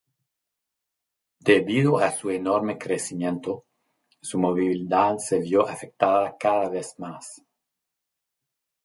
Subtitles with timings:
[1.41, 3.65] Debido a su enorme crecimiento,
[4.19, 7.43] su movilidad se vio afectada cada vez más.